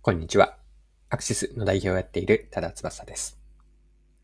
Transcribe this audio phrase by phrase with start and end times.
[0.00, 0.56] こんにちは。
[1.10, 3.36] アクシスの代表をやっている多田翼です。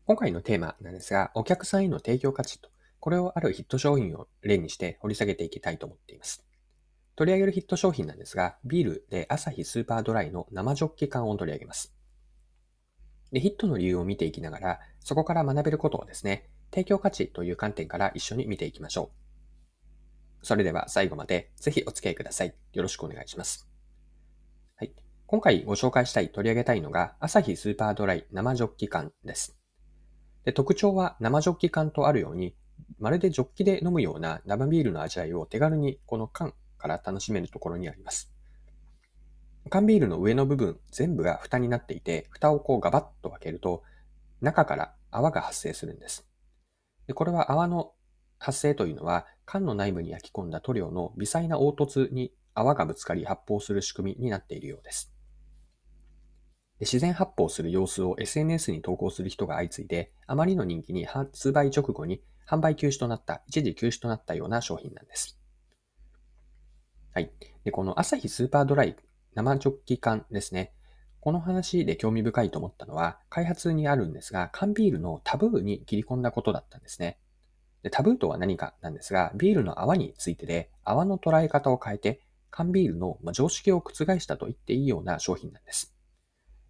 [0.05, 2.69] 今回のテーマなんですが、お客さんへの提供価値と、
[3.01, 6.45] これをあるヒット商品を例にして掘り下げていきたいと思っています。
[7.17, 11.93] 取り上げるヒット商品なんですが、ビールでアサヒスーパードライの生ジョッキ缶を取り上げます。
[13.33, 19.11] で、ヒットの理由を見ていきながら、そこから学べることをですね、提供価値という観点から一緒に見ていきましょ
[20.41, 20.45] う。
[20.45, 22.55] それでは最後までぜひお付き合いください。
[22.71, 23.74] よろしくお願いします。
[25.35, 29.59] 今回ご紹介したい、取り上げたいのが、アサヒスーパードライ生ジョッキ缶です。
[30.45, 32.55] で特徴は生ジョッキ缶とあるように、
[32.99, 38.31] まるでジョッキで飲むような生ビールの味わいを手軽にこの缶から楽しめるところにあります。
[39.69, 43.83] 缶ビールの上の部分全部が蓋になっていて、蓋をこうガバッと開けると、
[44.39, 46.25] 中から泡が発生するんです。
[47.07, 47.91] でこれは泡の
[48.39, 55.11] 発生というのは、缶の内部に焼き込んだ塗料の微細な凹凸に泡がぶつかり発泡する仕組みになっているようです。
[56.81, 65.39] 自然発泡する様子を SNS に投稿する人が相次いで、あまりの人気に発売直後に販売休止となった、一時休止となったような商品なんです。
[67.13, 67.31] はい。
[67.63, 68.97] で、このアサヒスーパードライ
[69.35, 70.73] 生ジョッキ缶ですね。
[71.21, 77.17] この話で興味深いと思ったのは、開発にあるんですが、缶ビールのタブーに切り込んだことだったんですね。
[77.83, 85.94] でタブーとは何かなんですが、ビールの泡についてで、泡の捉え方を変えて、缶ビールの常識を覆したと言っていいような商品なんです。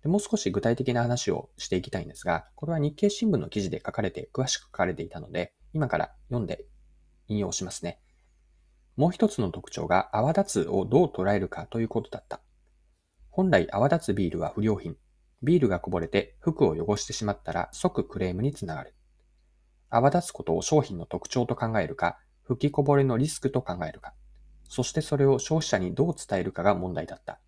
[0.06, 6.68] でもう少し具体的な話をしていきたいんですが、これは日経新聞の記事で書かれて、詳しく書かれていたので、今から読んで
[7.28, 8.00] 引用しますね。
[8.98, 12.40] もう一つの特徴が泡立つをどう捉えるかということだった。
[13.32, 14.96] 本来泡立つビールは不良品。
[15.42, 18.94] ビールがこぼれて服を汚してしまったら即クレームにつながる。
[19.90, 24.14] 泡立つことを商品の特徴と考えるか、吹きこぼれのリスクと考えるか、
[24.70, 27.40] そしてそれを消費者にどう伝えるかが問題だった。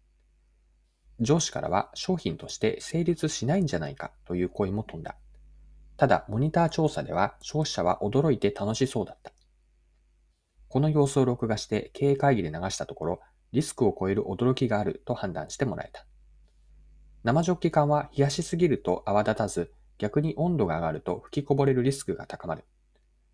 [1.19, 5.15] 上司からは商品として成立しないんじゃないかという声も飛んだ。
[5.97, 9.31] ただ、モニター調査では消費者は驚いて楽しそうだった。
[10.67, 13.19] この様子を録画して経営会議で流したところ、
[13.51, 16.05] リスクを超える驚きがあると判断してもらえた。
[17.23, 22.63] 生ジョッキ缶は冷やしすぎると泡立たず、逆に温度が上がると吹きこぼれるリスクが高まる。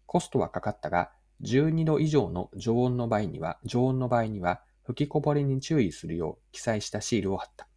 [0.05, 1.11] コストはかかったが、
[1.41, 7.67] 12度以上の常温の場合には、常温の場合には、吹きこぼれに注意するよう記載したシールを貼った。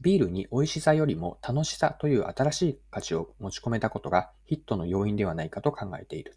[0.00, 6.36] ビールに美味しさよりも楽しさという新しい価値を持ち込めたことがヒットの要因ではないかと考えている。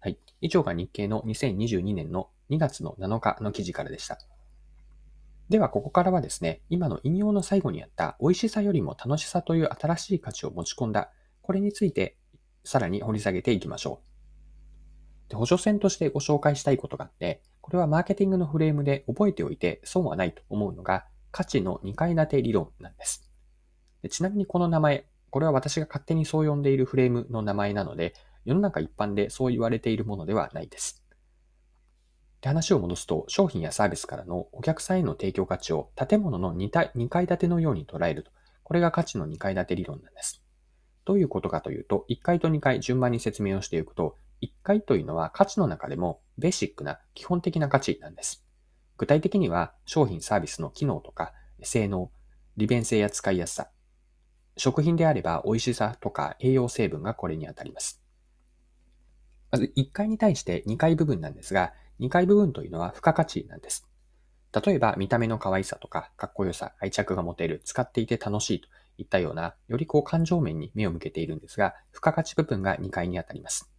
[0.00, 0.18] はい。
[0.40, 4.18] 以上が日経の2022年の2月の7日の記事からでした。
[5.48, 11.10] では、ここからはですね、今の引用の最後にあった美味しさよりも楽しさという新しい価値を持ち込んだ、
[11.42, 12.16] これについて
[12.64, 14.02] さらに掘り下げていきましょ
[15.26, 15.30] う。
[15.30, 21.06] で補助線としてご紹介したいことがあって、これはマーケティングのフレームで覚えておいて損はないと思うのが、
[21.38, 23.30] 価値の2階建て理論なんです
[24.02, 24.08] で。
[24.08, 31.04] ちなみにこの名前、これは私が勝手にそう呼んでいるフレームの名前なので、世の中一般でそう言われているものではないです。
[32.40, 38.32] で話を戻すと、商品やサービスからのお客さんへの提供価値を建物の 2, 体2階建てのように捉えると、
[38.64, 40.42] これが価値の2階建て理論なんです。
[41.04, 48.44] どういうことかというと、1階と2階順番に説明をしていくと、1階というのは価値の中でもベーシックな基本的な価値なんです。
[48.98, 51.32] 具体的には商品サービスの機能とか
[51.62, 52.10] 性能、
[52.56, 53.70] 利便性や使いやすさ、
[54.56, 58.02] 食品であれば美味しさとか栄養成分がこれにあたります。
[59.50, 63.88] まず1階に対して2階部分なんですが、2階部分というのは付加価値なんです。
[64.64, 73.70] 例えば見た目の可愛さとかかっこよさ、愛着が持てる、使っていて楽しいといったような、よりこう感情面に目を向けているんですが、付加価値部分が2階にあたります。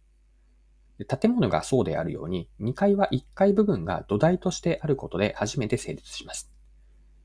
[1.06, 6.50] 建物がそうであるように、2階は1階部分が土台としてあることで初めて成立します。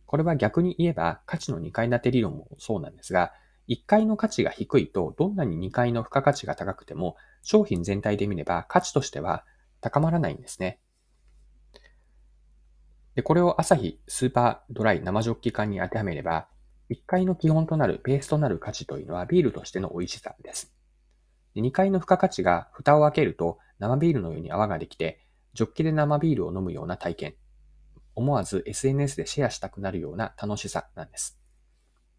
[0.06, 3.34] これは逆に言えば価値の2階建て理論もそうなんですが、
[3.68, 9.44] 1階の価値が低いとどんなに2階の付加価値が高くても商品全体で見れば価値としては
[9.82, 10.80] 高まらないんですね。
[13.16, 16.48] で、これを朝日スーパードライ生ジョッキ缶に当てはめれば、
[16.90, 20.74] 1階の基本となるベースとなる価値というのはビールとしての美味しさです。
[21.56, 27.36] で2階の付加価値が蓋を開けると生ビールのように泡ができて、ジョッキで生ビールを飲むような体験。
[28.16, 31.38] 思わず SNS でシェアしたくなるような楽しさなんです。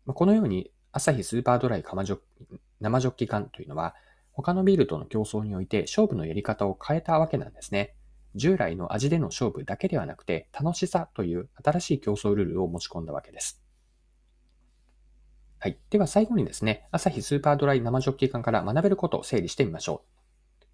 [0.06, 3.94] このように、アサヒスーパードライ生ジョッキ缶というのは、
[4.32, 7.94] 他のビールとの競争において勝負のやり方を変えたわけなんですね。
[8.34, 13.62] 従来の味での勝負だけではなくて、楽しさという新しい競争ルールを持ち込んだわけです。
[15.58, 15.78] はい。
[15.88, 20.15] では最後にですね、アサヒスーパードライ生ジョッキ缶から学べることを整理してみましょう。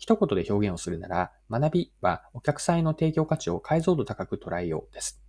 [0.03, 5.23] 一言で表現をするなら、学びはお客さんへの提供価値を解像度高く捉えようです。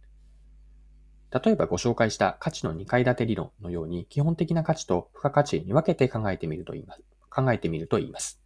[1.29, 7.03] 例えばご紹介した価値の2階建て理論のように基本的な価値と付加価値に分けて考えてみると言います。
[7.29, 8.41] 考えてみると言います。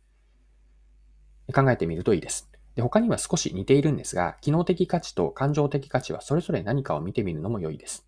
[1.55, 2.51] 考えてみるといいです。
[2.75, 8.05] で他には少し似ているんですが、機能的価値と感情的価値はそれぞれ何かを見てみるのも良いです。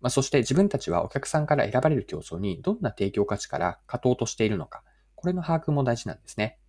[0.00, 4.84] まあ、そして自分たちはお客さんから選ばれる競争にどんな提供価値から勝とうとしているのか、
[5.16, 6.59] これの把握も大事なんですね。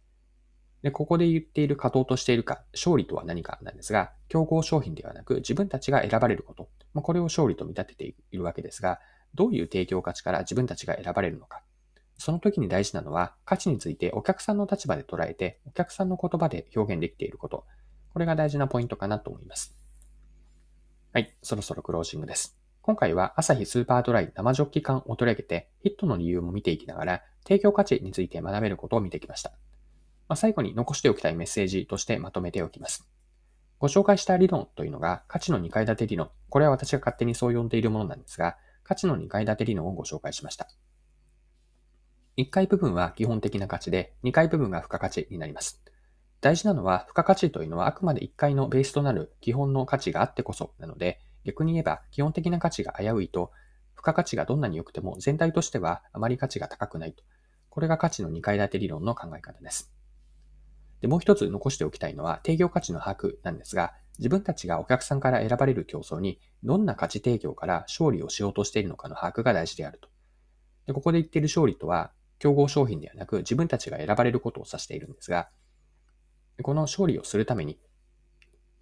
[0.82, 9.00] で、ここで言っている勝とうとしているか、勝利とは何かなんですが、競合商品ではなく自分たちが選ばれること、まあ、これを勝利と見立てているわけですが、
[9.36, 11.62] どういう提供価値から自分たちが選ばれるのか。
[12.18, 17.66] その時に大事なのは、価値についてお客さんの立場で捉えて、お客さんの言葉で表現できていること。
[18.14, 19.78] これが大事なポイントかなと思います。
[21.14, 22.58] はい、そろそろクロージングです。
[22.82, 29.52] 今回は朝日スーパードライ生ジョッキ缶を取り上げて、ヒットの理由も見ていきながら、提供価値について学べることを見てきました。
[30.32, 33.06] まあ、最後に残しておきたいメッセージとしてまとめておきます。
[33.80, 36.30] ご紹介した理論というのが価値の2階建て理論。
[36.48, 40.70] これは私が勝手にそう呼んでいるものなんですが、価値の2階建て理論をご紹介しました。
[42.38, 45.84] 1階部分は基本的な価値で、2階部分が付加価値になります。
[46.40, 53.52] 大事なのは、付加価値というのはあくまで1階のベースとなる基本の価値があってこそなので、逆に言えば基本的な価値が危ういと、
[53.98, 57.22] 付加価値がどんなに良くても全体としてはあまり価値が高くないと。
[57.70, 59.92] これが価値の2階建て理論の考え方です。
[61.02, 70.10] で、もう一つ残しておきたいのは定業価値の把握なんですが、自分たちがお客さんから選ばれる競争にどんな価値提供から勝利をしようとしているのかの把握が大事であると。
[70.86, 75.50] でここで言っている勝利とは、競合商品ではなく自分たちが選ばれることを指しているんですが、
[76.62, 77.80] この勝利をするために、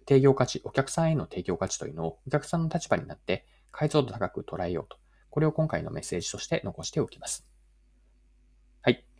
[0.08, 4.98] 提供価値、お客さんへの提供価値というのをお客さんの立場になって解像度高く捉えようと。
[5.30, 7.49] これを今回のメッセージとして残しておきます。